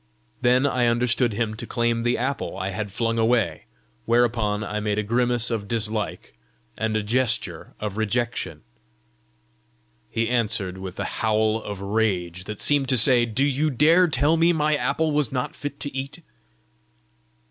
[0.41, 3.65] Then I understood him to claim the apple I had flung away,
[4.05, 6.35] whereupon I made a grimace of dislike
[6.75, 8.63] and a gesture of rejection.
[10.09, 14.37] He answered with a howl of rage that seemed to say, "Do you dare tell
[14.37, 16.23] me my apple was not fit to eat?"